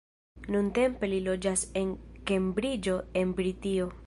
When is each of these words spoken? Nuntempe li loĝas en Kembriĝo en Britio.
Nuntempe 0.53 1.09
li 1.11 1.19
loĝas 1.27 1.67
en 1.83 1.93
Kembriĝo 2.33 3.01
en 3.23 3.37
Britio. 3.43 3.93